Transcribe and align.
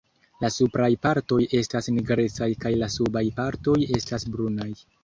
La 0.43 0.49
supraj 0.53 0.87
partoj 1.03 1.39
estas 1.59 1.91
nigrecaj 1.99 2.49
kaj 2.65 2.75
la 2.83 2.91
subaj 2.99 3.25
partoj 3.41 3.79
estas 4.01 4.33
brunaj. 4.37 4.73